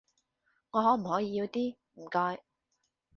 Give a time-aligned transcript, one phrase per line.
[0.71, 2.41] 我可唔可以要啲，唔該？